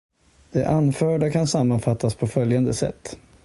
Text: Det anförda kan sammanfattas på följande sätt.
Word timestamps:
Det 0.51 0.65
anförda 0.65 1.29
kan 1.31 1.47
sammanfattas 1.47 2.15
på 2.15 2.27
följande 2.27 2.73
sätt. 2.73 3.17